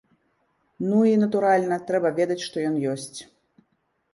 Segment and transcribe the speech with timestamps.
[0.87, 3.15] Ну і, натуральна, трэба ведаць, што ён ёсць.